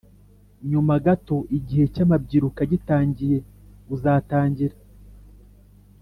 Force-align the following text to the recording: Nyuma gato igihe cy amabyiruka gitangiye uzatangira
Nyuma 0.69 0.93
gato 1.05 1.37
igihe 1.57 1.85
cy 1.93 2.01
amabyiruka 2.05 2.61
gitangiye 2.71 3.37
uzatangira 3.95 4.75